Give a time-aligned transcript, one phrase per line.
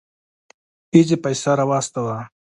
[0.93, 2.17] اېزي پيسه راواستوه.